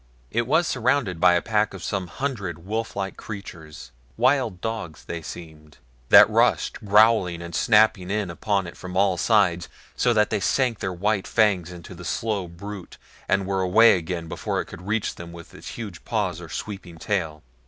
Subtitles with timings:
[0.31, 5.21] It was surrounded by a pack of some hundred wolf like creatures wild dogs they
[5.21, 5.77] seemed
[6.09, 10.79] that rushed growling and snapping in upon it from all sides, so that they sank
[10.79, 12.97] their white fangs into the slow brute
[13.29, 16.97] and were away again before it could reach them with its huge paws or sweeping
[16.97, 17.43] tail.